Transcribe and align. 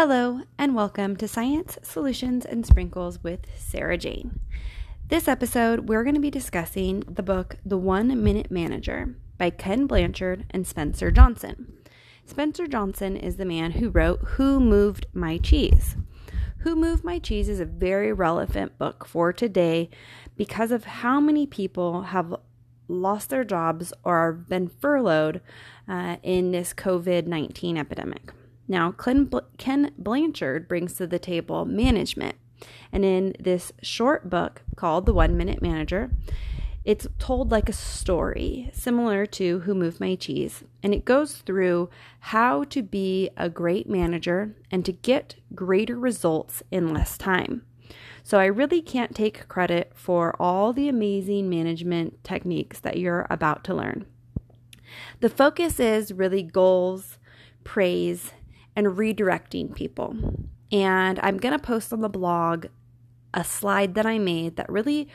Hello, 0.00 0.42
and 0.56 0.76
welcome 0.76 1.16
to 1.16 1.26
Science, 1.26 1.76
Solutions, 1.82 2.44
and 2.44 2.64
Sprinkles 2.64 3.20
with 3.24 3.40
Sarah 3.56 3.98
Jane. 3.98 4.38
This 5.08 5.26
episode, 5.26 5.88
we're 5.88 6.04
going 6.04 6.14
to 6.14 6.20
be 6.20 6.30
discussing 6.30 7.00
the 7.00 7.24
book 7.24 7.56
The 7.66 7.78
One 7.78 8.22
Minute 8.22 8.48
Manager 8.48 9.16
by 9.38 9.50
Ken 9.50 9.88
Blanchard 9.88 10.44
and 10.50 10.64
Spencer 10.64 11.10
Johnson. 11.10 11.72
Spencer 12.24 12.68
Johnson 12.68 13.16
is 13.16 13.38
the 13.38 13.44
man 13.44 13.72
who 13.72 13.90
wrote 13.90 14.20
Who 14.20 14.60
Moved 14.60 15.06
My 15.14 15.36
Cheese? 15.36 15.96
Who 16.58 16.76
Moved 16.76 17.02
My 17.02 17.18
Cheese 17.18 17.48
is 17.48 17.58
a 17.58 17.64
very 17.64 18.12
relevant 18.12 18.78
book 18.78 19.04
for 19.04 19.32
today 19.32 19.90
because 20.36 20.70
of 20.70 20.84
how 20.84 21.18
many 21.18 21.44
people 21.44 22.02
have 22.02 22.36
lost 22.86 23.30
their 23.30 23.42
jobs 23.42 23.92
or 24.04 24.32
been 24.32 24.68
furloughed 24.68 25.40
uh, 25.88 26.18
in 26.22 26.52
this 26.52 26.72
COVID 26.72 27.26
19 27.26 27.76
epidemic. 27.76 28.30
Now, 28.68 28.92
Ken 28.92 29.92
Blanchard 29.98 30.68
brings 30.68 30.94
to 30.94 31.06
the 31.06 31.18
table 31.18 31.64
management. 31.64 32.36
And 32.92 33.04
in 33.04 33.34
this 33.40 33.72
short 33.82 34.28
book 34.28 34.62
called 34.76 35.06
The 35.06 35.14
One 35.14 35.36
Minute 35.36 35.62
Manager, 35.62 36.10
it's 36.84 37.06
told 37.18 37.50
like 37.50 37.68
a 37.68 37.72
story, 37.72 38.70
similar 38.72 39.26
to 39.26 39.60
Who 39.60 39.74
Moved 39.74 40.00
My 40.00 40.14
Cheese. 40.14 40.64
And 40.82 40.94
it 40.94 41.04
goes 41.04 41.36
through 41.38 41.90
how 42.20 42.64
to 42.64 42.82
be 42.82 43.30
a 43.36 43.48
great 43.48 43.88
manager 43.88 44.54
and 44.70 44.84
to 44.84 44.92
get 44.92 45.36
greater 45.54 45.98
results 45.98 46.62
in 46.70 46.92
less 46.92 47.16
time. 47.18 47.62
So 48.22 48.38
I 48.38 48.46
really 48.46 48.82
can't 48.82 49.14
take 49.14 49.48
credit 49.48 49.92
for 49.94 50.34
all 50.40 50.72
the 50.72 50.88
amazing 50.88 51.48
management 51.48 52.22
techniques 52.24 52.80
that 52.80 52.98
you're 52.98 53.26
about 53.30 53.64
to 53.64 53.74
learn. 53.74 54.04
The 55.20 55.30
focus 55.30 55.78
is 55.78 56.12
really 56.12 56.42
goals, 56.42 57.18
praise, 57.64 58.32
and 58.78 58.96
redirecting 58.96 59.74
people. 59.74 60.14
And 60.70 61.18
I'm 61.20 61.36
going 61.38 61.52
to 61.52 61.58
post 61.58 61.92
on 61.92 62.00
the 62.00 62.08
blog 62.08 62.66
a 63.34 63.42
slide 63.42 63.96
that 63.96 64.06
I 64.06 64.20
made 64.20 64.54
that 64.54 64.70
really 64.70 65.08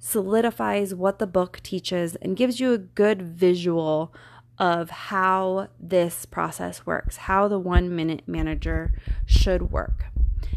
solidifies 0.00 0.92
what 0.92 1.20
the 1.20 1.26
book 1.28 1.60
teaches 1.62 2.16
and 2.16 2.36
gives 2.36 2.58
you 2.58 2.72
a 2.72 2.78
good 2.78 3.22
visual 3.22 4.12
of 4.58 4.90
how 4.90 5.68
this 5.78 6.26
process 6.26 6.84
works, 6.84 7.16
how 7.16 7.46
the 7.46 7.60
one 7.60 7.94
minute 7.94 8.22
manager 8.26 8.92
should 9.24 9.70
work. 9.70 10.06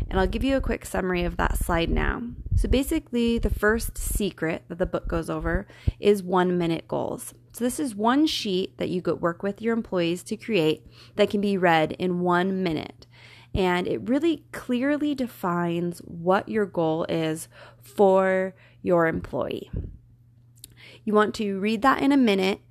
And 0.10 0.20
I'll 0.20 0.28
give 0.28 0.44
you 0.44 0.56
a 0.56 0.62
quick 0.62 0.86
summary 0.86 1.24
of 1.24 1.38
that 1.38 1.58
slide 1.58 1.90
now. 1.90 2.22
So, 2.56 2.68
basically, 2.68 3.38
the 3.38 3.50
first 3.50 3.98
secret 3.98 4.64
that 4.68 4.80
the 4.80 4.86
book 4.86 5.08
goes 5.08 5.30
over 5.30 5.68
is 6.00 6.24
one 6.24 6.58
minute 6.58 6.88
goals. 6.88 7.34
So, 7.52 7.64
this 7.64 7.80
is 7.80 7.94
one 7.94 8.26
sheet 8.26 8.78
that 8.78 8.90
you 8.90 9.02
could 9.02 9.22
work 9.22 9.44
with 9.44 9.62
your 9.62 9.74
employees 9.74 10.24
to 10.24 10.38
create 10.38 10.86
that 11.18 11.30
can 11.30 11.42
be 11.42 11.58
read 11.58 11.92
in 11.94 12.22
one 12.22 12.64
minute. 12.64 13.06
And 13.54 13.88
it 13.88 14.08
really 14.08 14.44
clearly 14.52 15.14
defines 15.14 16.00
what 16.00 16.48
your 16.48 16.66
goal 16.66 17.06
is 17.10 17.48
for 17.82 18.54
your 18.82 19.08
employee. 19.08 19.70
You 21.04 21.14
want 21.14 21.36
to 21.36 21.60
read 21.60 21.82
that 21.82 22.02
in 22.02 22.12
a 22.12 22.18
minute 22.18 22.62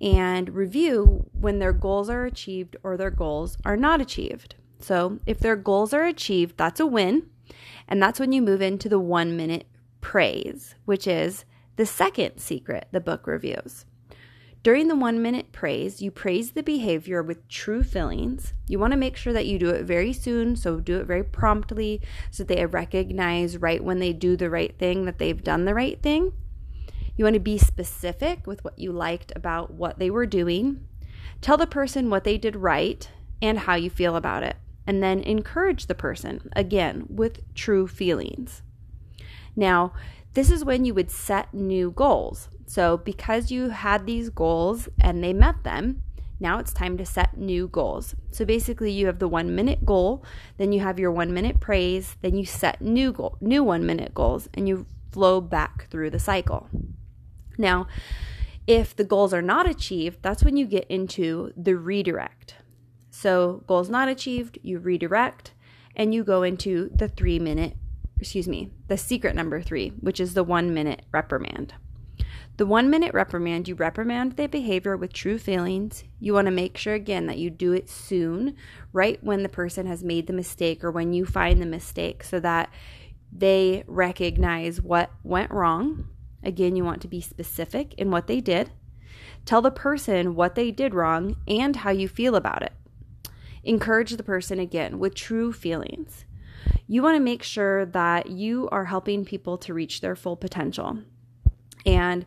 and 0.00 0.50
review 0.50 1.30
when 1.32 1.58
their 1.58 1.72
goals 1.72 2.10
are 2.10 2.24
achieved 2.24 2.76
or 2.82 2.96
their 2.96 3.10
goals 3.10 3.56
are 3.64 3.76
not 3.76 4.00
achieved. 4.00 4.56
So 4.82 5.20
if 5.26 5.38
their 5.38 5.56
goals 5.56 5.94
are 5.94 6.04
achieved, 6.04 6.56
that's 6.56 6.80
a 6.80 6.86
win. 6.86 7.28
And 7.88 8.02
that's 8.02 8.20
when 8.20 8.32
you 8.32 8.42
move 8.42 8.62
into 8.62 8.88
the 8.88 8.98
one 8.98 9.36
minute 9.36 9.66
praise, 10.00 10.74
which 10.84 11.06
is 11.06 11.44
the 11.76 11.86
second 11.86 12.38
secret 12.38 12.88
the 12.90 13.00
book 13.00 13.26
reviews. 13.26 13.84
During 14.62 14.86
the 14.86 14.96
one 14.96 15.20
minute 15.20 15.50
praise, 15.50 16.00
you 16.00 16.12
praise 16.12 16.52
the 16.52 16.62
behavior 16.62 17.20
with 17.20 17.48
true 17.48 17.82
feelings. 17.82 18.54
You 18.68 18.78
want 18.78 18.92
to 18.92 18.96
make 18.96 19.16
sure 19.16 19.32
that 19.32 19.46
you 19.46 19.58
do 19.58 19.70
it 19.70 19.84
very 19.84 20.12
soon, 20.12 20.54
so 20.54 20.78
do 20.78 20.98
it 20.98 21.06
very 21.06 21.24
promptly 21.24 22.00
so 22.30 22.44
they 22.44 22.64
recognize 22.64 23.58
right 23.58 23.82
when 23.82 23.98
they 23.98 24.12
do 24.12 24.36
the 24.36 24.50
right 24.50 24.78
thing 24.78 25.04
that 25.06 25.18
they've 25.18 25.42
done 25.42 25.64
the 25.64 25.74
right 25.74 26.00
thing. 26.00 26.32
You 27.16 27.24
want 27.24 27.34
to 27.34 27.40
be 27.40 27.58
specific 27.58 28.46
with 28.46 28.62
what 28.64 28.78
you 28.78 28.92
liked 28.92 29.32
about 29.34 29.72
what 29.72 29.98
they 29.98 30.10
were 30.10 30.26
doing. 30.26 30.86
Tell 31.40 31.56
the 31.56 31.66
person 31.66 32.08
what 32.08 32.22
they 32.22 32.38
did 32.38 32.54
right 32.54 33.08
and 33.42 33.58
how 33.58 33.74
you 33.74 33.90
feel 33.90 34.14
about 34.14 34.44
it 34.44 34.56
and 34.86 35.02
then 35.02 35.20
encourage 35.20 35.86
the 35.86 35.94
person 35.94 36.50
again 36.54 37.06
with 37.08 37.54
true 37.54 37.86
feelings. 37.86 38.62
Now, 39.54 39.92
this 40.34 40.50
is 40.50 40.64
when 40.64 40.84
you 40.84 40.94
would 40.94 41.10
set 41.10 41.52
new 41.52 41.90
goals. 41.90 42.48
So, 42.66 42.96
because 42.96 43.50
you 43.50 43.68
had 43.68 44.06
these 44.06 44.30
goals 44.30 44.88
and 45.00 45.22
they 45.22 45.34
met 45.34 45.62
them, 45.62 46.02
now 46.42 46.58
it's 46.58 46.72
time 46.72 46.98
to 46.98 47.06
set 47.06 47.38
new 47.38 47.68
goals. 47.68 48.16
So 48.32 48.44
basically 48.44 48.90
you 48.90 49.06
have 49.06 49.20
the 49.20 49.28
1 49.28 49.54
minute 49.54 49.86
goal, 49.86 50.24
then 50.56 50.72
you 50.72 50.80
have 50.80 50.98
your 50.98 51.12
1 51.12 51.32
minute 51.32 51.60
praise, 51.60 52.16
then 52.20 52.36
you 52.36 52.44
set 52.44 52.82
new 52.82 53.12
goal, 53.12 53.38
new 53.40 53.62
1 53.62 53.86
minute 53.86 54.12
goals 54.12 54.48
and 54.52 54.66
you 54.66 54.86
flow 55.12 55.40
back 55.40 55.88
through 55.88 56.10
the 56.10 56.18
cycle. 56.18 56.68
Now, 57.58 57.86
if 58.66 58.96
the 58.96 59.04
goals 59.04 59.32
are 59.32 59.40
not 59.40 59.70
achieved, 59.70 60.18
that's 60.20 60.42
when 60.42 60.56
you 60.56 60.66
get 60.66 60.86
into 60.88 61.52
the 61.56 61.76
redirect. 61.76 62.56
So, 63.22 63.62
goals 63.68 63.88
not 63.88 64.08
achieved, 64.08 64.58
you 64.64 64.80
redirect 64.80 65.52
and 65.94 66.12
you 66.12 66.24
go 66.24 66.42
into 66.42 66.90
the 66.92 67.06
three 67.06 67.38
minute, 67.38 67.76
excuse 68.18 68.48
me, 68.48 68.72
the 68.88 68.96
secret 68.96 69.36
number 69.36 69.62
three, 69.62 69.90
which 70.00 70.18
is 70.18 70.34
the 70.34 70.42
one 70.42 70.74
minute 70.74 71.02
reprimand. 71.12 71.72
The 72.56 72.66
one 72.66 72.90
minute 72.90 73.14
reprimand, 73.14 73.68
you 73.68 73.76
reprimand 73.76 74.32
the 74.32 74.48
behavior 74.48 74.96
with 74.96 75.12
true 75.12 75.38
feelings. 75.38 76.02
You 76.18 76.34
want 76.34 76.46
to 76.46 76.50
make 76.50 76.76
sure 76.76 76.94
again 76.94 77.26
that 77.26 77.38
you 77.38 77.48
do 77.48 77.72
it 77.72 77.88
soon, 77.88 78.56
right 78.92 79.22
when 79.22 79.44
the 79.44 79.48
person 79.48 79.86
has 79.86 80.02
made 80.02 80.26
the 80.26 80.32
mistake 80.32 80.82
or 80.82 80.90
when 80.90 81.12
you 81.12 81.24
find 81.24 81.62
the 81.62 81.66
mistake, 81.66 82.24
so 82.24 82.40
that 82.40 82.70
they 83.30 83.84
recognize 83.86 84.82
what 84.82 85.12
went 85.22 85.52
wrong. 85.52 86.08
Again, 86.42 86.74
you 86.74 86.82
want 86.82 87.00
to 87.02 87.08
be 87.08 87.20
specific 87.20 87.94
in 87.94 88.10
what 88.10 88.26
they 88.26 88.40
did. 88.40 88.72
Tell 89.44 89.62
the 89.62 89.70
person 89.70 90.34
what 90.34 90.56
they 90.56 90.72
did 90.72 90.92
wrong 90.92 91.36
and 91.46 91.76
how 91.76 91.92
you 91.92 92.08
feel 92.08 92.34
about 92.34 92.62
it. 92.62 92.72
Encourage 93.64 94.12
the 94.12 94.22
person 94.22 94.58
again 94.58 94.98
with 94.98 95.14
true 95.14 95.52
feelings. 95.52 96.24
You 96.86 97.02
want 97.02 97.16
to 97.16 97.22
make 97.22 97.42
sure 97.42 97.86
that 97.86 98.30
you 98.30 98.68
are 98.70 98.86
helping 98.86 99.24
people 99.24 99.56
to 99.58 99.74
reach 99.74 100.00
their 100.00 100.16
full 100.16 100.36
potential. 100.36 100.98
And 101.86 102.26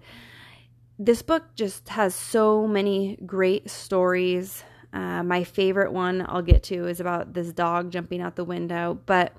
this 0.97 1.22
book 1.22 1.44
just 1.56 1.90
has 1.90 2.16
so 2.16 2.68
many 2.68 3.18
great 3.25 3.69
stories. 3.69 4.63
Uh, 4.94 5.23
my 5.23 5.44
favorite 5.44 5.91
one 5.91 6.25
I'll 6.28 6.41
get 6.41 6.63
to 6.63 6.88
is 6.88 7.01
about 7.01 7.34
this 7.34 7.52
dog 7.52 7.91
jumping 7.91 8.22
out 8.22 8.38
the 8.38 8.46
window. 8.46 9.00
But 9.06 9.35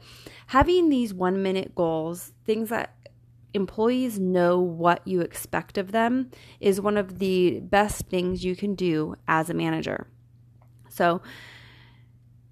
having 0.49 0.91
these 0.91 1.15
one 1.15 1.43
minute 1.43 1.75
goals, 1.75 2.33
things 2.45 2.69
that 2.69 2.95
employees 3.55 4.21
know 4.21 4.61
what 4.61 5.07
you 5.07 5.23
expect 5.23 5.79
of 5.79 5.93
them, 5.93 6.31
is 6.61 6.79
one 6.79 6.99
of 6.99 7.19
the 7.19 7.61
best 7.61 8.07
things 8.09 8.45
you 8.45 8.55
can 8.55 8.75
do 8.75 9.17
as 9.27 9.49
a 9.49 9.55
manager. 9.55 10.09
So, 10.91 11.23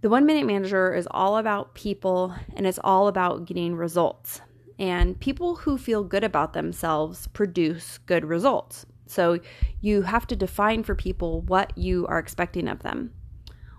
the 0.04 0.10
one 0.10 0.26
minute 0.26 0.44
manager 0.44 0.92
is 0.92 1.08
all 1.12 1.38
about 1.38 1.72
people 1.72 2.34
and 2.54 2.66
it's 2.66 2.78
all 2.84 3.08
about 3.08 3.46
getting 3.46 3.74
results. 3.74 4.42
And 4.78 5.18
people 5.18 5.54
who 5.54 5.78
feel 5.78 6.04
good 6.04 6.22
about 6.22 6.52
themselves 6.52 7.26
produce 7.28 7.96
good 8.04 8.22
results. 8.26 8.84
So 9.06 9.40
you 9.80 10.02
have 10.02 10.26
to 10.26 10.36
define 10.36 10.82
for 10.82 10.94
people 10.94 11.40
what 11.40 11.72
you 11.78 12.06
are 12.08 12.18
expecting 12.18 12.68
of 12.68 12.82
them. 12.82 13.14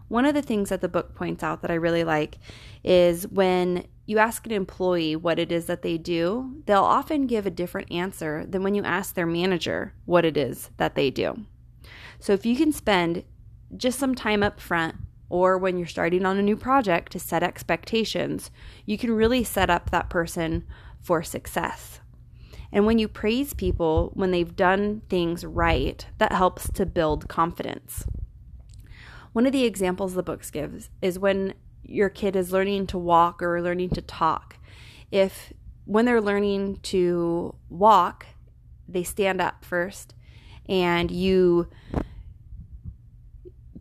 One 0.07 0.25
of 0.25 0.33
the 0.33 0.41
things 0.41 0.69
that 0.69 0.81
the 0.81 0.89
book 0.89 1.13
points 1.13 1.43
out 1.43 1.61
that 1.61 1.69
I 1.69 1.75
really 1.75 2.03
like 2.03 2.39
is 2.83 3.27
when 3.27 3.85
you 4.07 4.17
ask 4.17 4.47
an 4.47 4.51
employee 4.51 5.15
what 5.15 5.37
it 5.37 5.51
is 5.51 5.67
that 5.67 5.83
they 5.83 5.99
do, 5.99 6.63
they'll 6.65 6.81
often 6.81 7.27
give 7.27 7.45
a 7.45 7.51
different 7.51 7.91
answer 7.91 8.47
than 8.47 8.63
when 8.63 8.73
you 8.73 8.83
ask 8.83 9.13
their 9.13 9.27
manager 9.27 9.93
what 10.05 10.25
it 10.25 10.37
is 10.37 10.71
that 10.77 10.95
they 10.95 11.11
do. 11.11 11.45
So 12.17 12.33
if 12.33 12.47
you 12.47 12.55
can 12.55 12.71
spend 12.71 13.25
just 13.77 13.99
some 13.99 14.15
time 14.15 14.41
up 14.41 14.59
front 14.59 14.95
or 15.29 15.57
when 15.57 15.77
you're 15.77 15.87
starting 15.87 16.25
on 16.25 16.37
a 16.37 16.43
new 16.43 16.55
project 16.55 17.11
to 17.11 17.19
set 17.19 17.43
expectations, 17.43 18.51
you 18.85 18.97
can 18.97 19.11
really 19.11 19.43
set 19.43 19.69
up 19.69 19.89
that 19.89 20.09
person 20.09 20.65
for 21.01 21.23
success. 21.23 21.99
And 22.71 22.85
when 22.85 22.99
you 22.99 23.07
praise 23.07 23.53
people 23.53 24.11
when 24.13 24.31
they've 24.31 24.55
done 24.55 25.01
things 25.09 25.45
right, 25.45 26.05
that 26.17 26.33
helps 26.33 26.69
to 26.71 26.85
build 26.85 27.29
confidence. 27.29 28.05
One 29.33 29.45
of 29.45 29.51
the 29.51 29.65
examples 29.65 30.13
the 30.13 30.23
books 30.23 30.51
gives 30.51 30.89
is 31.01 31.19
when 31.19 31.53
your 31.83 32.09
kid 32.09 32.35
is 32.35 32.51
learning 32.51 32.87
to 32.87 32.97
walk 32.97 33.41
or 33.41 33.61
learning 33.61 33.91
to 33.91 34.01
talk. 34.01 34.57
If 35.11 35.53
when 35.85 36.05
they're 36.05 36.21
learning 36.21 36.79
to 36.83 37.55
walk, 37.69 38.25
they 38.87 39.03
stand 39.03 39.41
up 39.41 39.63
first 39.63 40.13
and 40.67 41.11
you 41.11 41.69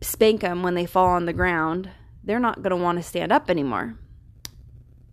spank 0.05 0.41
them 0.41 0.63
when 0.63 0.75
they 0.75 0.85
fall 0.85 1.07
on 1.07 1.25
the 1.25 1.33
ground, 1.33 1.89
they're 2.23 2.39
not 2.39 2.61
going 2.61 2.71
to 2.71 2.83
want 2.83 2.97
to 2.97 3.03
stand 3.03 3.31
up 3.31 3.49
anymore. 3.49 3.95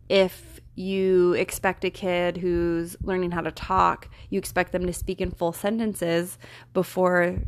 If 0.09 0.61
you 0.75 1.35
expect 1.35 1.85
a 1.85 1.91
kid 1.91 2.39
who's 2.39 2.97
learning 3.03 3.33
how 3.33 3.43
to 3.43 3.51
talk, 3.51 4.09
you 4.31 4.39
expect 4.39 4.73
them 4.73 4.87
to 4.87 4.93
speak 4.93 5.21
in 5.21 5.31
full 5.31 5.53
sentences 5.53 6.39
before 6.73 7.39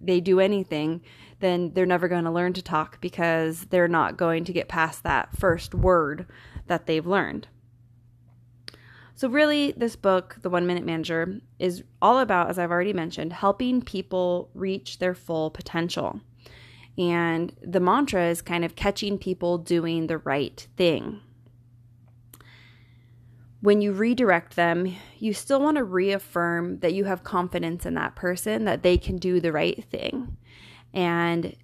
they 0.00 0.20
do 0.20 0.38
anything, 0.38 1.00
then 1.40 1.72
they're 1.74 1.86
never 1.86 2.08
going 2.08 2.24
to 2.24 2.30
learn 2.30 2.52
to 2.52 2.62
talk 2.62 3.00
because 3.00 3.66
they're 3.66 3.88
not 3.88 4.16
going 4.16 4.44
to 4.44 4.52
get 4.52 4.68
past 4.68 5.02
that 5.02 5.36
first 5.36 5.74
word 5.74 6.26
that 6.66 6.86
they've 6.86 7.06
learned. 7.06 7.48
So, 9.14 9.28
really, 9.28 9.72
this 9.72 9.96
book, 9.96 10.36
The 10.42 10.50
One 10.50 10.64
Minute 10.64 10.84
Manager, 10.84 11.40
is 11.58 11.82
all 12.00 12.20
about, 12.20 12.50
as 12.50 12.58
I've 12.58 12.70
already 12.70 12.92
mentioned, 12.92 13.32
helping 13.32 13.82
people 13.82 14.48
reach 14.54 15.00
their 15.00 15.14
full 15.14 15.50
potential. 15.50 16.20
And 16.98 17.54
the 17.62 17.80
mantra 17.80 18.28
is 18.28 18.42
kind 18.42 18.64
of 18.64 18.74
catching 18.74 19.18
people 19.18 19.56
doing 19.56 20.08
the 20.08 20.18
right 20.18 20.66
thing. 20.76 21.20
When 23.60 23.80
you 23.80 23.92
redirect 23.92 24.56
them, 24.56 24.96
you 25.18 25.32
still 25.32 25.60
want 25.60 25.76
to 25.76 25.84
reaffirm 25.84 26.80
that 26.80 26.94
you 26.94 27.04
have 27.04 27.22
confidence 27.24 27.86
in 27.86 27.94
that 27.94 28.16
person, 28.16 28.64
that 28.64 28.82
they 28.82 28.98
can 28.98 29.16
do 29.16 29.40
the 29.40 29.52
right 29.52 29.84
thing. 29.84 30.36
And 30.92 31.56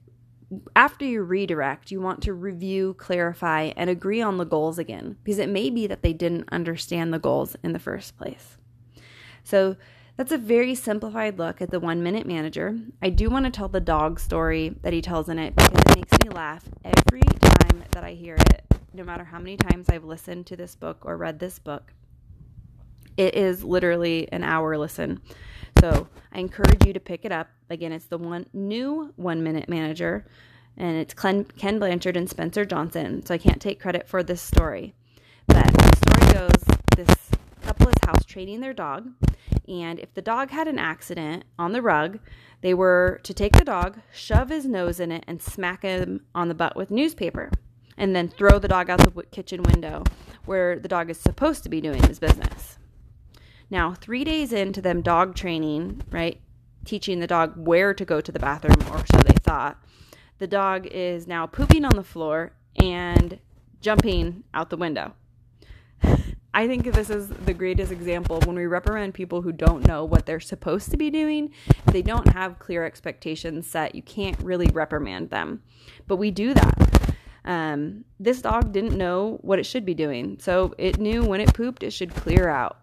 after 0.76 1.04
you 1.04 1.22
redirect, 1.22 1.90
you 1.90 2.00
want 2.00 2.22
to 2.22 2.32
review, 2.32 2.94
clarify, 2.94 3.72
and 3.76 3.90
agree 3.90 4.22
on 4.22 4.36
the 4.38 4.44
goals 4.44 4.78
again 4.78 5.16
because 5.24 5.38
it 5.38 5.48
may 5.48 5.70
be 5.70 5.86
that 5.86 6.02
they 6.02 6.12
didn't 6.12 6.48
understand 6.52 7.12
the 7.12 7.18
goals 7.18 7.56
in 7.62 7.72
the 7.72 7.78
first 7.78 8.16
place. 8.16 8.56
So, 9.42 9.76
that's 10.16 10.32
a 10.32 10.38
very 10.38 10.74
simplified 10.74 11.38
look 11.38 11.60
at 11.60 11.70
the 11.70 11.80
one 11.80 12.02
minute 12.02 12.26
manager. 12.26 12.78
I 13.02 13.10
do 13.10 13.28
want 13.30 13.46
to 13.46 13.50
tell 13.50 13.68
the 13.68 13.80
dog 13.80 14.20
story 14.20 14.76
that 14.82 14.92
he 14.92 15.02
tells 15.02 15.28
in 15.28 15.38
it 15.38 15.56
because 15.56 15.72
it 15.72 15.96
makes 15.96 16.24
me 16.24 16.30
laugh 16.30 16.64
every 16.84 17.20
time 17.20 17.84
that 17.90 18.04
I 18.04 18.12
hear 18.12 18.36
it, 18.36 18.64
no 18.92 19.02
matter 19.02 19.24
how 19.24 19.38
many 19.38 19.56
times 19.56 19.88
I've 19.88 20.04
listened 20.04 20.46
to 20.46 20.56
this 20.56 20.76
book 20.76 20.98
or 21.02 21.16
read 21.16 21.40
this 21.40 21.58
book. 21.58 21.92
It 23.16 23.34
is 23.34 23.64
literally 23.64 24.28
an 24.32 24.44
hour 24.44 24.76
listen. 24.76 25.20
So 25.80 26.08
I 26.32 26.38
encourage 26.38 26.86
you 26.86 26.92
to 26.92 27.00
pick 27.00 27.24
it 27.24 27.32
up. 27.32 27.48
Again, 27.70 27.92
it's 27.92 28.06
the 28.06 28.18
one 28.18 28.46
new 28.52 29.12
one 29.16 29.42
minute 29.42 29.68
manager, 29.68 30.26
and 30.76 30.96
it's 30.96 31.14
Ken 31.14 31.78
Blanchard 31.78 32.16
and 32.16 32.28
Spencer 32.28 32.64
Johnson. 32.64 33.24
So 33.26 33.34
I 33.34 33.38
can't 33.38 33.60
take 33.60 33.80
credit 33.80 34.08
for 34.08 34.22
this 34.22 34.40
story. 34.40 34.94
But 35.46 35.66
the 35.72 35.96
story 35.96 36.32
goes 36.32 36.76
this 36.96 37.30
couple 37.62 37.88
is 37.88 37.94
house 38.04 38.24
training 38.24 38.60
their 38.60 38.72
dog, 38.72 39.10
and 39.68 39.98
if 39.98 40.12
the 40.14 40.22
dog 40.22 40.50
had 40.50 40.68
an 40.68 40.78
accident 40.78 41.44
on 41.58 41.72
the 41.72 41.82
rug, 41.82 42.18
they 42.60 42.74
were 42.74 43.20
to 43.24 43.34
take 43.34 43.52
the 43.52 43.64
dog, 43.64 44.00
shove 44.12 44.48
his 44.48 44.64
nose 44.64 45.00
in 45.00 45.12
it, 45.12 45.24
and 45.26 45.40
smack 45.42 45.82
him 45.82 46.24
on 46.34 46.48
the 46.48 46.54
butt 46.54 46.76
with 46.76 46.90
newspaper, 46.90 47.50
and 47.96 48.14
then 48.14 48.28
throw 48.28 48.58
the 48.58 48.68
dog 48.68 48.90
out 48.90 49.00
the 49.00 49.22
kitchen 49.24 49.62
window 49.62 50.04
where 50.44 50.78
the 50.78 50.88
dog 50.88 51.10
is 51.10 51.18
supposed 51.18 51.62
to 51.62 51.68
be 51.68 51.80
doing 51.80 52.02
his 52.02 52.18
business. 52.18 52.78
Now, 53.70 53.94
three 53.94 54.24
days 54.24 54.52
into 54.52 54.80
them 54.80 55.02
dog 55.02 55.34
training, 55.34 56.02
right, 56.10 56.40
teaching 56.84 57.20
the 57.20 57.26
dog 57.26 57.54
where 57.56 57.94
to 57.94 58.04
go 58.04 58.20
to 58.20 58.32
the 58.32 58.38
bathroom, 58.38 58.80
or 58.92 59.04
so 59.06 59.18
they 59.18 59.36
thought, 59.42 59.82
the 60.38 60.46
dog 60.46 60.86
is 60.86 61.26
now 61.26 61.46
pooping 61.46 61.84
on 61.84 61.96
the 61.96 62.02
floor 62.02 62.52
and 62.76 63.38
jumping 63.80 64.44
out 64.52 64.70
the 64.70 64.76
window. 64.76 65.14
I 66.54 66.68
think 66.68 66.84
this 66.84 67.10
is 67.10 67.28
the 67.28 67.52
greatest 67.52 67.90
example 67.90 68.40
when 68.46 68.54
we 68.54 68.66
reprimand 68.66 69.12
people 69.12 69.42
who 69.42 69.50
don't 69.50 69.86
know 69.86 70.04
what 70.04 70.24
they're 70.24 70.38
supposed 70.38 70.92
to 70.92 70.96
be 70.96 71.10
doing. 71.10 71.52
They 71.86 72.00
don't 72.00 72.28
have 72.28 72.60
clear 72.60 72.84
expectations 72.84 73.66
set. 73.66 73.96
You 73.96 74.02
can't 74.02 74.38
really 74.40 74.68
reprimand 74.68 75.30
them. 75.30 75.62
But 76.06 76.16
we 76.16 76.30
do 76.30 76.54
that. 76.54 77.14
Um, 77.44 78.04
this 78.20 78.40
dog 78.40 78.72
didn't 78.72 78.96
know 78.96 79.38
what 79.42 79.58
it 79.58 79.66
should 79.66 79.84
be 79.84 79.94
doing. 79.94 80.38
So 80.40 80.74
it 80.78 80.98
knew 80.98 81.24
when 81.24 81.40
it 81.40 81.52
pooped, 81.52 81.82
it 81.82 81.90
should 81.90 82.14
clear 82.14 82.48
out 82.48 82.78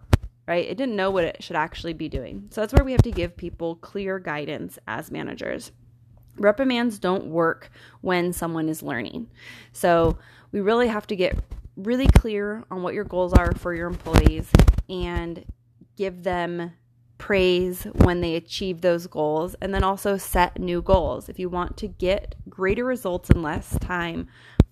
right? 0.48 0.68
It 0.68 0.76
didn't 0.76 0.98
know 0.98 1.12
what 1.12 1.24
it 1.24 1.42
should 1.42 1.56
actually 1.56 1.94
be 1.94 2.10
doing. 2.10 2.48
So 2.50 2.60
that's 2.60 2.74
where 2.74 2.84
we 2.84 2.92
have 2.92 3.04
to 3.04 3.12
give 3.12 3.38
people 3.38 3.76
clear 3.76 4.20
guidance 4.20 4.78
as 4.86 5.10
managers. 5.10 5.72
Reprimands 6.36 7.00
don't 7.00 7.28
work 7.28 7.70
when 8.02 8.34
someone 8.34 8.68
is 8.68 8.84
learning. 8.84 9.30
So 9.72 10.18
we 10.52 10.60
really 10.60 10.90
have 10.90 11.08
to 11.08 11.16
get 11.16 11.40
really 11.84 12.08
clear 12.08 12.64
on 12.70 12.84
what 12.84 12.94
your 12.94 13.04
goals 13.04 13.34
are 13.34 13.54
for 13.54 13.74
your 13.74 13.88
employees 13.88 14.50
and 14.90 15.46
give 15.98 16.24
them 16.24 16.74
praise 17.18 17.84
when 17.94 18.22
they 18.22 18.36
achieve 18.36 18.82
those 18.82 19.06
goals 19.08 19.56
and 19.62 19.74
then 19.74 19.84
also 19.84 20.18
set 20.18 20.60
new 20.60 20.82
goals. 20.82 21.30
If 21.30 21.38
you 21.38 21.50
want 21.50 21.78
to 21.78 21.88
get 21.88 22.36
greater 22.50 22.84
results 22.84 23.30
in 23.30 23.42
less 23.42 23.78
time, 23.80 24.28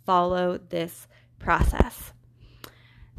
follow 0.05 0.57
this 0.57 1.07
process. 1.37 2.11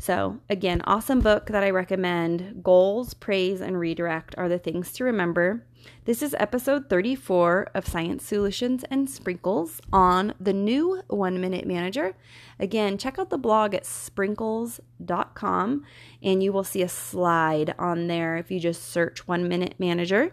So, 0.01 0.41
again, 0.49 0.81
awesome 0.87 1.21
book 1.21 1.49
that 1.49 1.63
I 1.63 1.69
recommend. 1.69 2.65
Goals, 2.65 3.13
praise, 3.13 3.61
and 3.61 3.79
redirect 3.79 4.35
are 4.39 4.49
the 4.49 4.59
things 4.59 4.93
to 4.93 5.05
remember. 5.05 5.67
This 6.07 6.23
is 6.23 6.35
episode 6.39 6.89
34 6.89 7.69
of 7.75 7.87
Science 7.87 8.25
Solutions 8.25 8.83
and 8.91 9.11
Sprinkles 9.11 9.79
on 9.93 10.33
the 10.41 10.55
new 10.55 11.03
One 11.09 11.39
Minute 11.39 11.67
Manager. 11.67 12.15
Again, 12.59 12.97
check 12.97 13.19
out 13.19 13.29
the 13.29 13.37
blog 13.37 13.75
at 13.75 13.85
sprinkles.com 13.85 15.85
and 16.23 16.43
you 16.43 16.51
will 16.51 16.65
see 16.65 16.81
a 16.81 16.89
slide 16.89 17.75
on 17.79 18.07
there 18.07 18.39
if 18.39 18.51
you 18.51 18.59
just 18.59 18.83
search 18.83 19.29
One 19.29 19.49
Minute 19.49 19.75
Manager. 19.79 20.33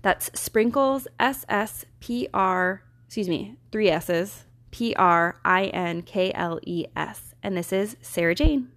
That's 0.00 0.30
sprinkles, 0.32 1.06
S 1.20 1.44
S 1.50 1.84
P 2.00 2.26
R, 2.32 2.82
excuse 3.04 3.28
me, 3.28 3.56
three 3.70 3.90
S's, 3.90 4.46
P 4.70 4.94
R 4.94 5.38
I 5.44 5.66
N 5.66 6.00
K 6.00 6.32
L 6.32 6.58
E 6.62 6.86
S 6.96 7.25
and 7.42 7.56
this 7.56 7.72
is 7.72 7.96
Sarah 8.00 8.34
Jane. 8.34 8.68